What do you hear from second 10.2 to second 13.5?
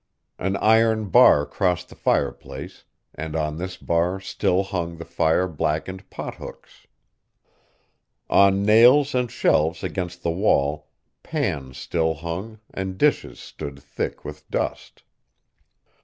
the wall pans still hung and dishes